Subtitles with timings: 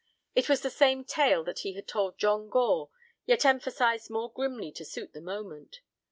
[0.33, 2.89] It was the same tale that he had told John Gore,
[3.27, 5.81] yet emphasized more grimly to suit the moment.